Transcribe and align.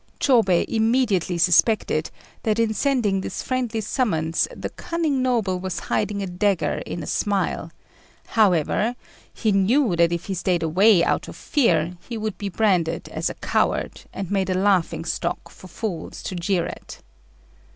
Chôbei 0.19 0.65
immediately 0.67 1.37
suspected 1.37 2.09
that 2.41 2.57
in 2.57 2.73
sending 2.73 3.21
this 3.21 3.43
friendly 3.43 3.81
summons 3.81 4.47
the 4.51 4.71
cunning 4.71 5.21
noble 5.21 5.59
was 5.59 5.77
hiding 5.93 6.23
a 6.23 6.25
dagger 6.25 6.81
in 6.87 7.03
a 7.03 7.05
smile; 7.05 7.71
however, 8.29 8.95
he 9.31 9.51
knew 9.51 9.95
that 9.95 10.11
if 10.11 10.25
he 10.25 10.33
stayed 10.33 10.63
away 10.63 11.03
out 11.03 11.27
of 11.27 11.35
fear 11.35 11.99
he 12.09 12.17
would 12.17 12.35
be 12.39 12.49
branded 12.49 13.09
as 13.09 13.29
a 13.29 13.35
coward, 13.35 14.01
and 14.11 14.31
made 14.31 14.49
a 14.49 14.55
laughing 14.57 15.05
stock 15.05 15.51
for 15.51 15.67
fools 15.67 16.23
to 16.23 16.33
jeer 16.33 16.65
at. 16.65 17.03